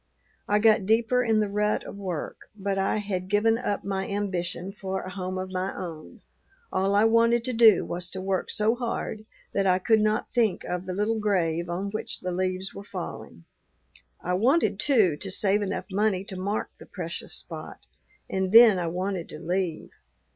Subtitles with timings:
[0.47, 4.71] I got deeper in the rut of work, but I had given up my ambition
[4.71, 6.21] for a home of my own;
[6.73, 10.63] all I wanted to do was to work so hard that I could not think
[10.63, 13.45] of the little grave on which the leaves were falling.
[14.19, 17.85] I wanted, too, to save enough money to mark the precious spot,
[18.27, 19.91] and then I wanted to leave.